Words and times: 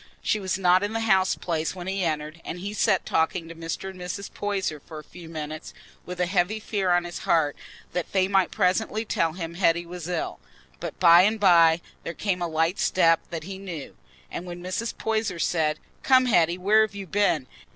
She 0.23 0.39
was 0.39 0.57
not 0.57 0.81
in 0.81 0.93
the 0.93 1.01
house 1.01 1.35
place 1.35 1.75
when 1.75 1.85
he 1.85 2.03
entered, 2.03 2.41
and 2.43 2.57
he 2.57 2.73
sat 2.73 3.05
talking 3.05 3.47
to 3.47 3.53
Mr. 3.53 3.91
and 3.91 3.99
Mrs. 3.99 4.33
Poyser 4.33 4.79
for 4.79 4.97
a 4.97 5.03
few 5.03 5.29
minutes 5.29 5.75
with 6.07 6.19
a 6.19 6.25
heavy 6.25 6.59
fear 6.59 6.89
on 6.89 7.03
his 7.03 7.19
heart 7.19 7.55
that 7.93 8.11
they 8.11 8.27
might 8.27 8.49
presently 8.49 9.05
tell 9.05 9.33
him 9.33 9.53
Hetty 9.53 9.85
was 9.85 10.09
ill. 10.09 10.39
But 10.79 10.99
by 10.99 11.21
and 11.21 11.39
by 11.39 11.81
there 12.01 12.15
came 12.15 12.41
a 12.41 12.47
light 12.47 12.79
step 12.79 13.19
that 13.29 13.43
he 13.43 13.59
knew, 13.59 13.95
and 14.31 14.47
when 14.47 14.63
Mrs. 14.63 14.97
Poyser 14.97 15.37
said, 15.37 15.77
"Come, 16.01 16.25
Hetty, 16.25 16.57
where 16.57 16.81
have 16.81 16.95
you 16.95 17.05
been?" 17.05 17.45